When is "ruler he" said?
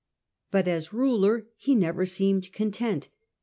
0.93-1.75